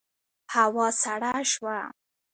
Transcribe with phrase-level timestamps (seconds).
[0.53, 1.79] هوا سړه شوه.